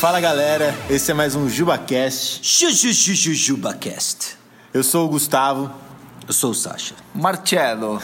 [0.00, 2.40] Fala galera, esse é mais um JubaCast.
[3.34, 4.34] JubaCast.
[4.72, 5.70] Eu sou o Gustavo.
[6.26, 6.94] Eu sou o Sasha.
[7.14, 8.00] Marcelo.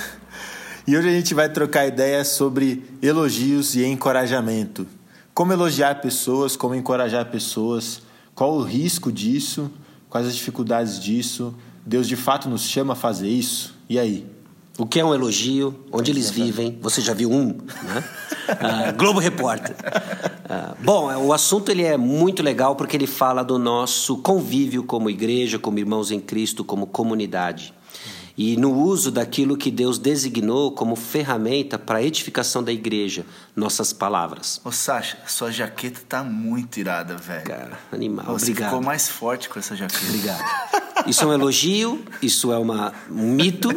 [0.87, 4.87] E hoje a gente vai trocar ideias sobre elogios e encorajamento.
[5.33, 8.03] Como elogiar pessoas, como encorajar pessoas,
[8.35, 9.71] qual o risco disso,
[10.11, 11.55] quais as dificuldades disso.
[11.87, 13.75] Deus de fato nos chama a fazer isso?
[13.89, 14.27] E aí?
[14.79, 15.75] O que é um elogio?
[15.91, 16.79] Onde eles vivem?
[16.83, 17.47] Você já viu um?
[17.47, 18.05] Né?
[18.49, 19.75] Ah, Globo Repórter.
[20.49, 25.09] Ah, bom, o assunto ele é muito legal porque ele fala do nosso convívio como
[25.09, 27.73] igreja, como irmãos em Cristo, como comunidade.
[28.39, 33.95] E no uso daquilo que Deus designou como ferramenta para a edificação da igreja, nossas
[33.95, 34.61] palavras.
[34.63, 37.45] Ô, Sasha, sua jaqueta tá muito irada, velho.
[37.45, 38.27] Cara, animal.
[38.27, 38.69] Você Obrigado.
[38.71, 40.05] ficou mais forte com essa jaqueta.
[40.05, 40.45] Obrigado.
[41.07, 43.69] Isso é um elogio, isso é uma, um mito,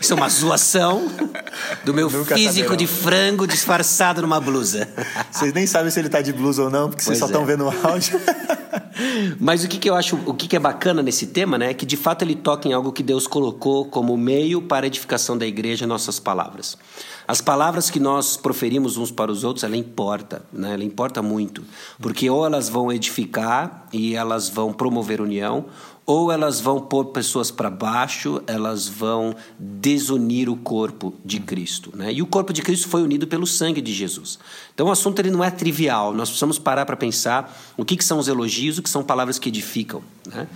[0.00, 1.10] isso é uma zoação
[1.84, 2.76] do meu Nunca físico saberão.
[2.76, 4.88] de frango disfarçado numa blusa.
[5.32, 7.42] Vocês nem sabem se ele tá de blusa ou não, porque vocês Pois só estão
[7.42, 7.46] é.
[7.46, 8.20] vendo o áudio.
[9.40, 11.74] Mas o que, que eu acho, o que, que é bacana nesse tema, né, é
[11.74, 15.36] que de fato ele toca em algo que Deus colocou como meio para a edificação
[15.36, 16.76] da igreja, nossas palavras.
[17.26, 20.74] As palavras que nós proferimos uns para os outros, ela importa, né?
[20.74, 21.64] Ela importa muito,
[21.98, 25.64] porque ou elas vão edificar e elas vão promover união,
[26.06, 31.90] ou elas vão pôr pessoas para baixo, elas vão desunir o corpo de Cristo.
[31.94, 32.12] Né?
[32.12, 34.38] E o corpo de Cristo foi unido pelo sangue de Jesus.
[34.74, 38.04] Então o assunto ele não é trivial, nós precisamos parar para pensar o que, que
[38.04, 40.02] são os elogios, o que são palavras que edificam.
[40.26, 40.46] Né?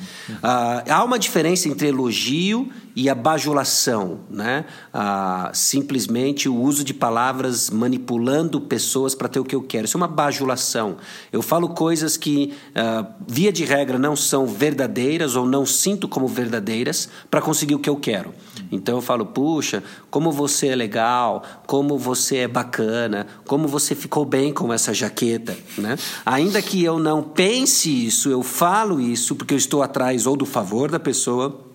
[0.42, 4.64] Ah, há uma diferença entre elogio e a bajulação, né?
[4.92, 9.84] Ah, simplesmente o uso de palavras manipulando pessoas para ter o que eu quero.
[9.84, 10.96] Isso é uma bajulação.
[11.30, 16.26] Eu falo coisas que, ah, via de regra, não são verdadeiras ou não sinto como
[16.26, 18.34] verdadeiras para conseguir o que eu quero.
[18.72, 24.24] Então eu falo, puxa, como você é legal, como você é bacana, como você ficou
[24.24, 25.96] bem com essa jaqueta, né?
[26.26, 30.44] Ainda que eu não pense isso, eu falo isso porque eu estou atrás ou do
[30.44, 31.67] favor da pessoa,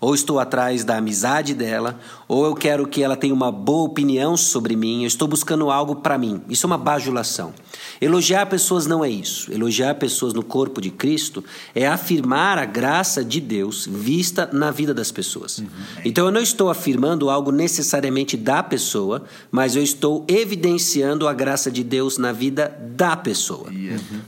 [0.00, 4.36] ou estou atrás da amizade dela, ou eu quero que ela tenha uma boa opinião
[4.36, 6.40] sobre mim, eu estou buscando algo para mim.
[6.48, 7.52] Isso é uma bajulação.
[8.00, 9.52] Elogiar pessoas não é isso.
[9.52, 11.44] Elogiar pessoas no corpo de Cristo
[11.74, 15.62] é afirmar a graça de Deus vista na vida das pessoas.
[16.04, 21.70] Então eu não estou afirmando algo necessariamente da pessoa, mas eu estou evidenciando a graça
[21.70, 23.68] de Deus na vida da pessoa.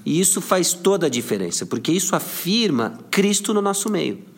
[0.04, 4.31] E isso faz toda a diferença, porque isso afirma Cristo no nosso meio.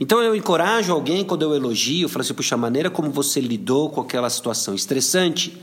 [0.00, 3.40] Então eu encorajo alguém quando eu elogio, eu falo assim, puxa, a maneira como você
[3.40, 5.56] lidou com aquela situação estressante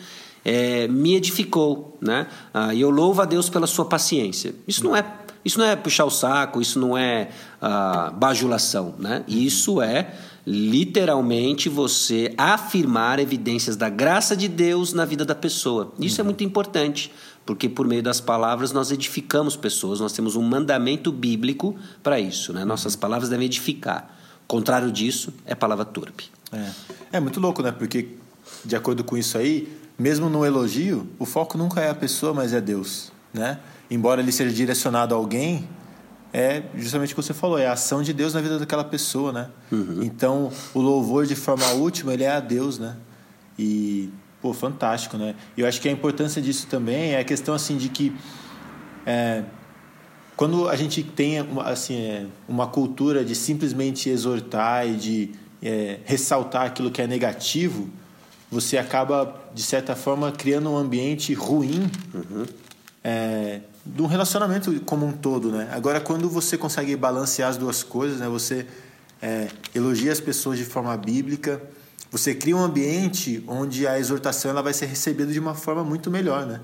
[0.44, 2.28] é, me edificou, né?
[2.54, 4.56] Ah, E eu louvo a Deus pela sua paciência.
[4.68, 5.04] Isso não é,
[5.44, 7.30] isso não é puxar o saco, isso não é
[7.62, 9.24] ah, bajulação, né?
[9.28, 10.14] Isso é
[10.48, 15.94] literalmente você afirmar evidências da graça de Deus na vida da pessoa.
[16.00, 17.12] Isso é muito importante,
[17.50, 22.54] porque por meio das palavras nós edificamos pessoas, nós temos um mandamento bíblico para isso,
[22.54, 22.64] né?
[22.64, 24.16] Nossas palavras devem edificar.
[24.48, 26.30] Contrário disso é palavra torpe.
[26.52, 26.70] É.
[27.14, 27.72] é muito louco, né?
[27.72, 28.10] Porque,
[28.64, 29.68] de acordo com isso aí,
[29.98, 33.58] mesmo no elogio, o foco nunca é a pessoa, mas é Deus, né?
[33.90, 35.68] Embora ele seja direcionado a alguém,
[36.32, 39.34] é justamente o que você falou, é a ação de Deus na vida daquela pessoa,
[39.34, 39.50] né?
[40.04, 42.96] Então, o louvor de forma última, ele é a Deus, né?
[43.58, 44.12] E,
[44.42, 45.36] pô, fantástico, né?
[45.58, 48.14] E eu acho que a importância disso também é a questão, assim, de que
[49.06, 49.44] é,
[50.36, 56.00] quando a gente tem uma- assim, é, uma cultura de simplesmente exortar e de é,
[56.06, 57.90] ressaltar aquilo que é negativo,
[58.50, 61.92] você acaba, de certa forma, criando um ambiente ruim
[63.04, 65.52] é, de um relacionamento como um todo.
[65.52, 65.70] Né?
[65.72, 68.28] Agora, quando você consegue balancear as duas coisas, né?
[68.30, 68.66] você
[69.22, 71.62] é, elogia as pessoas de forma bíblica,
[72.12, 76.10] você cria um ambiente onde a exortação ela vai ser recebida de uma forma muito
[76.10, 76.46] melhor.
[76.46, 76.62] Né?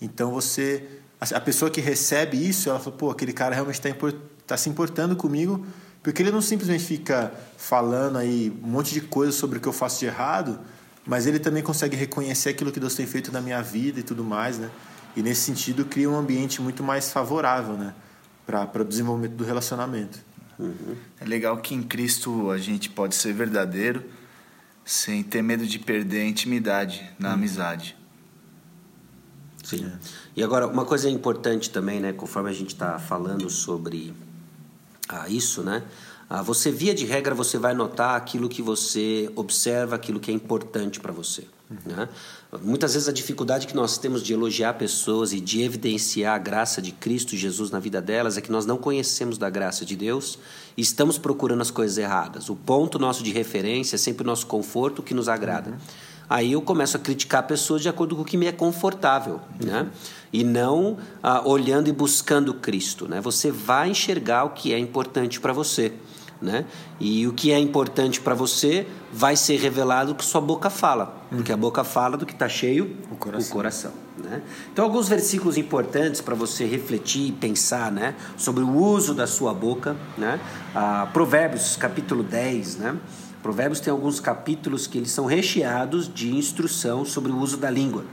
[0.00, 0.86] Então, você
[1.32, 3.90] a pessoa que recebe isso, ela fala, pô, aquele cara realmente está
[4.46, 5.64] tá se importando comigo,
[6.02, 9.72] porque ele não simplesmente fica falando aí um monte de coisas sobre o que eu
[9.72, 10.60] faço de errado,
[11.06, 14.22] mas ele também consegue reconhecer aquilo que Deus tem feito na minha vida e tudo
[14.24, 14.70] mais, né?
[15.16, 17.94] E nesse sentido cria um ambiente muito mais favorável, né?
[18.46, 20.18] Para o desenvolvimento do relacionamento.
[21.20, 24.04] É legal que em Cristo a gente pode ser verdadeiro
[24.84, 27.96] sem ter medo de perder a intimidade na amizade.
[29.62, 29.90] Sim.
[30.36, 34.14] E agora, uma coisa importante também, né, conforme a gente está falando sobre
[35.08, 35.82] ah, isso, né?
[36.28, 40.34] Ah, você, via de regra, você vai notar aquilo que você observa, aquilo que é
[40.34, 41.46] importante para você.
[41.70, 42.08] Né?
[42.62, 46.80] Muitas vezes a dificuldade que nós temos de elogiar pessoas e de evidenciar a graça
[46.80, 50.38] de Cristo Jesus na vida delas é que nós não conhecemos da graça de Deus
[50.76, 52.50] e estamos procurando as coisas erradas.
[52.50, 55.76] O ponto nosso de referência é sempre o nosso conforto, o que nos agrada.
[56.28, 59.40] aí eu começo a criticar a pessoa de acordo com o que me é confortável,
[59.62, 59.88] né?
[60.32, 63.20] E não ah, olhando e buscando Cristo, né?
[63.20, 65.92] Você vai enxergar o que é importante para você.
[66.42, 66.64] Né?
[67.00, 71.16] E o que é importante para você vai ser revelado do que sua boca fala,
[71.30, 73.48] porque a boca fala do que está cheio O coração.
[73.48, 73.92] o coração.
[74.18, 74.42] Né?
[74.72, 79.52] Então, alguns versículos importantes para você refletir e pensar né, sobre o uso da sua
[79.52, 79.96] boca.
[80.16, 80.38] Né?
[80.74, 82.76] Ah, Provérbios, capítulo 10.
[82.76, 82.96] Né?
[83.42, 88.04] Provérbios tem alguns capítulos que eles são recheados de instrução sobre o uso da língua.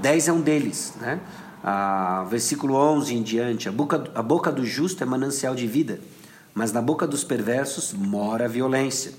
[0.00, 0.94] 10 é um deles.
[1.00, 1.20] Né?
[1.62, 6.00] Ah, versículo 11 em diante: a boca, a boca do justo é manancial de vida,
[6.54, 9.12] mas na boca dos perversos mora a violência.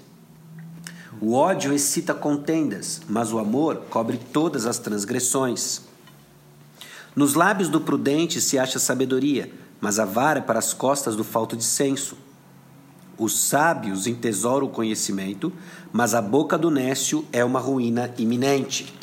[1.22, 5.82] O ódio excita contendas, mas o amor cobre todas as transgressões.
[7.16, 11.24] Nos lábios do prudente se acha sabedoria, mas a vara é para as costas do
[11.24, 12.18] falto de senso.
[13.18, 15.54] Os sábios entesouram o conhecimento,
[15.92, 18.94] mas a boca do nécio é uma ruína iminente.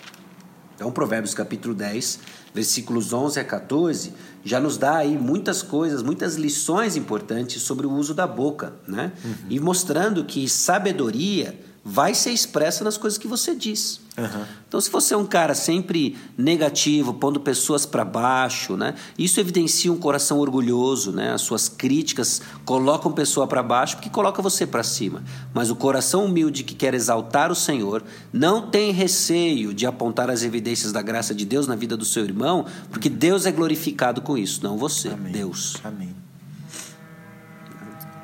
[0.75, 2.19] Então, Provérbios capítulo 10,
[2.53, 4.13] versículos 11 a 14,
[4.45, 9.13] já nos dá aí muitas coisas, muitas lições importantes sobre o uso da boca, né?
[9.49, 14.01] E mostrando que sabedoria vai ser expressa nas coisas que você diz.
[14.19, 14.45] Uhum.
[14.69, 18.95] Então, se você é um cara sempre negativo, pondo pessoas para baixo, né?
[19.19, 21.33] Isso evidencia um coração orgulhoso, né?
[21.33, 25.23] As suas críticas colocam pessoa para baixo porque coloca você para cima.
[25.55, 30.43] Mas o coração humilde que quer exaltar o Senhor não tem receio de apontar as
[30.43, 34.37] evidências da graça de Deus na vida do seu irmão, porque Deus é glorificado com
[34.37, 35.33] isso, não você, Amém.
[35.33, 35.77] Deus.
[35.83, 36.15] Amém.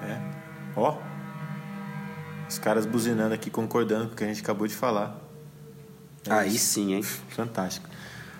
[0.03, 0.21] É.
[0.77, 1.16] Ó.
[2.57, 5.21] Os caras buzinando aqui, concordando com o que a gente acabou de falar.
[6.27, 6.73] É Aí isso.
[6.73, 7.03] sim, hein?
[7.03, 7.87] Fantástico.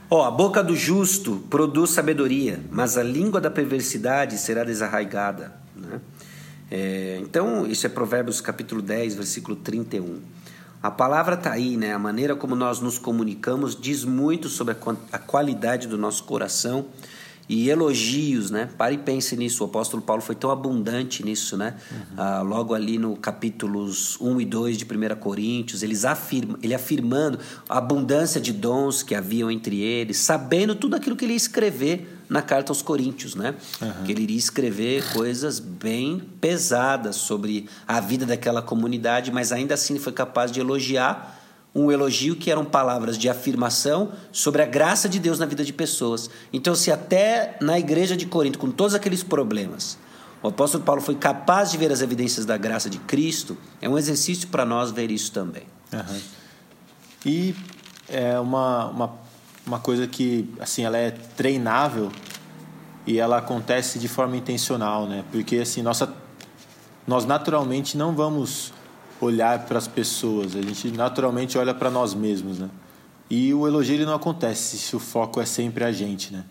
[0.09, 5.53] Ó, a boca do justo produz sabedoria, mas a língua da perversidade será desarraigada.
[5.77, 6.01] Né?
[6.71, 10.23] É, então, isso é Provérbios capítulo 10, versículo 31.
[10.83, 11.93] A palavra está aí, né?
[11.93, 16.87] A maneira como nós nos comunicamos diz muito sobre a, a qualidade do nosso coração
[17.49, 18.69] e elogios, né?
[18.77, 19.63] Pare e pense nisso.
[19.63, 21.75] O apóstolo Paulo foi tão abundante nisso, né?
[22.17, 27.39] Ah, logo ali no capítulos 1 e 2 de 1 Coríntios, eles afirma, ele afirmando
[27.69, 32.13] a abundância de dons que haviam entre eles, sabendo tudo aquilo que ele ia escrever
[32.29, 33.55] na carta aos Coríntios, né?
[34.05, 39.95] Que ele iria escrever coisas bem pesadas sobre a vida daquela comunidade, mas ainda assim
[39.95, 41.36] ele foi capaz de elogiar
[41.77, 45.75] um elogio que eram palavras de afirmação sobre a graça de Deus na vida de
[45.75, 46.31] pessoas.
[46.51, 49.99] Então, se até na igreja de Corinto, com todos aqueles problemas,
[50.43, 53.99] o apóstolo Paulo foi capaz de ver as evidências da graça de Cristo, é um
[53.99, 55.65] exercício para nós ver isso também.
[55.93, 56.19] Aham.
[57.27, 57.55] E
[58.09, 59.15] é uma, uma,
[59.67, 62.11] uma coisa que, assim, ela é treinável
[63.07, 65.25] e ela acontece de forma intencional, né?
[65.31, 66.11] Porque, assim, nossa,
[67.07, 68.73] nós naturalmente não vamos
[69.21, 72.69] olhar para as pessoas, a gente naturalmente olha para nós mesmos, né?
[73.29, 76.45] E o elogio ele não acontece se o foco é sempre a gente, né?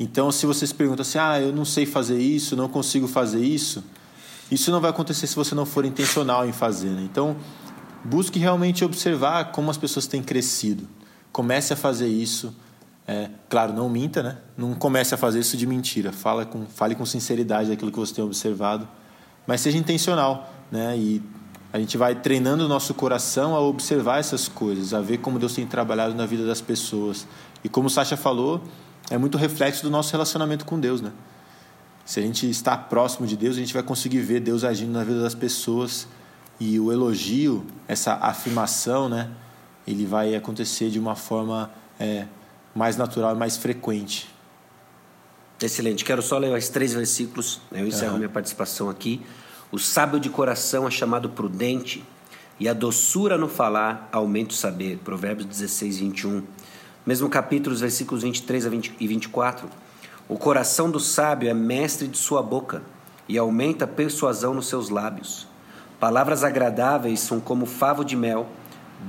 [0.00, 3.40] Então, se você se pergunta assim, ah, eu não sei fazer isso, não consigo fazer
[3.40, 3.82] isso,
[4.50, 7.02] isso não vai acontecer se você não for intencional em fazer, né?
[7.02, 7.36] Então,
[8.04, 10.88] busque realmente observar como as pessoas têm crescido.
[11.32, 12.54] Comece a fazer isso.
[13.06, 14.38] É, claro, não minta, né?
[14.56, 16.12] Não comece a fazer isso de mentira.
[16.12, 18.88] Fala com, fale com sinceridade daquilo que você tem observado.
[19.46, 20.96] Mas seja intencional, né?
[20.96, 21.22] E
[21.72, 25.54] a gente vai treinando o nosso coração a observar essas coisas, a ver como Deus
[25.54, 27.26] tem trabalhado na vida das pessoas.
[27.62, 28.62] E como o Sasha falou,
[29.10, 31.12] é muito reflexo do nosso relacionamento com Deus, né?
[32.04, 35.04] Se a gente está próximo de Deus, a gente vai conseguir ver Deus agindo na
[35.04, 36.08] vida das pessoas
[36.58, 39.30] e o elogio, essa afirmação, né?
[39.86, 42.26] Ele vai acontecer de uma forma é,
[42.74, 44.28] mais natural e mais frequente.
[45.60, 46.04] Excelente.
[46.04, 47.60] Quero só ler mais três versículos.
[47.72, 48.18] Eu encerro Aham.
[48.18, 49.20] minha participação aqui.
[49.70, 52.02] O sábio de coração é chamado prudente,
[52.58, 54.98] e a doçura no falar aumenta o saber.
[55.04, 56.42] Provérbios 16, 21.
[57.04, 59.68] Mesmo capítulo, os versículos 23 a 20 e 24.
[60.26, 62.82] O coração do sábio é mestre de sua boca,
[63.28, 65.46] e aumenta a persuasão nos seus lábios.
[66.00, 68.48] Palavras agradáveis são como favo de mel,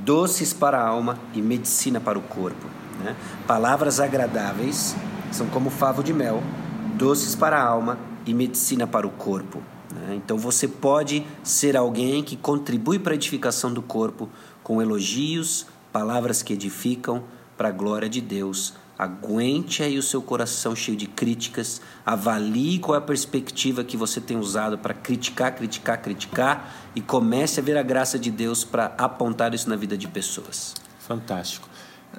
[0.04, 2.68] doces para a alma e medicina para o corpo.
[3.02, 3.16] né?
[3.48, 4.94] Palavras agradáveis
[5.32, 6.44] são como favo de mel,
[6.98, 9.64] doces para a alma e medicina para o corpo.
[9.94, 10.16] Né?
[10.16, 14.30] Então você pode ser alguém que contribui para a edificação do corpo
[14.64, 17.24] com elogios, palavras que edificam
[17.58, 18.74] para a glória de Deus.
[18.98, 24.20] Aguente aí o seu coração cheio de críticas, avalie qual é a perspectiva que você
[24.20, 28.88] tem usado para criticar, criticar, criticar e comece a ver a graça de Deus para
[28.98, 30.76] apontar isso na vida de pessoas.
[31.00, 31.70] Fantástico.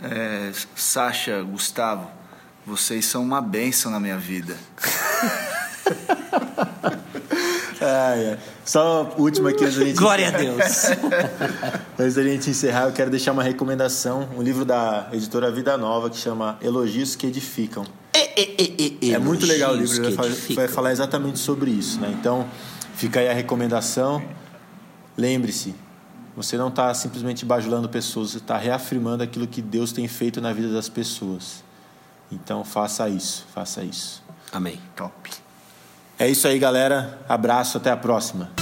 [0.02, 2.10] É, Sasha, Gustavo,
[2.64, 4.56] vocês são uma bênção na minha vida.
[7.90, 8.38] Ai, ai.
[8.64, 10.60] Só última aqui antes da gente Glória a Deus.
[11.98, 16.08] Antes da gente encerrar, eu quero deixar uma recomendação, um livro da editora Vida Nova
[16.08, 17.84] que chama Elogios que Edificam.
[18.14, 22.14] E, e, e, É muito legal o livro, vai, vai falar exatamente sobre isso, né?
[22.18, 22.48] Então,
[22.94, 24.22] fica aí a recomendação.
[25.16, 25.74] Lembre-se,
[26.34, 30.52] você não está simplesmente bajulando pessoas, você está reafirmando aquilo que Deus tem feito na
[30.52, 31.62] vida das pessoas.
[32.32, 34.22] Então, faça isso, faça isso.
[34.52, 34.80] Amém.
[34.96, 35.30] Top.
[36.20, 37.18] É isso aí, galera.
[37.26, 38.59] Abraço, até a próxima.